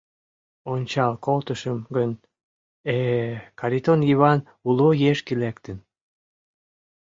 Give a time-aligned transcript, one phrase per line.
[0.71, 2.11] Ончал колтышым гын—
[2.95, 5.77] э-э, Каритон Йыван уло ешге лектын.